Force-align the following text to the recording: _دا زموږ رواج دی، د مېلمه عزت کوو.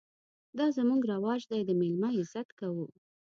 _دا 0.57 0.65
زموږ 0.77 1.01
رواج 1.13 1.41
دی، 1.51 1.61
د 1.65 1.69
مېلمه 1.79 2.09
عزت 2.17 2.47
کوو. 2.59 2.85